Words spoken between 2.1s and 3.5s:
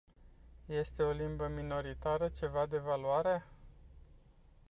ceva de valoare?